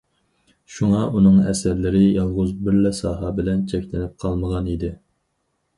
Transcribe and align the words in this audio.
شۇڭا 0.75 1.01
ئۇنىڭ 1.17 1.37
ئەسەرلىرى 1.51 2.01
يالغۇز 2.01 2.57
بىرلا 2.65 2.93
ساھە 3.03 3.31
بىلەن 3.43 3.63
چەكلىنىپ 3.75 4.19
قالمىغان 4.27 4.73
ئىدى. 4.75 4.93